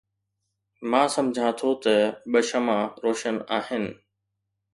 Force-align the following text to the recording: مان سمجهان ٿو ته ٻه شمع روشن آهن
مان 0.89 1.07
سمجهان 1.15 1.53
ٿو 1.59 1.69
ته 1.83 1.95
ٻه 2.31 2.39
شمع 2.49 2.77
روشن 3.03 3.35
آهن 3.57 3.83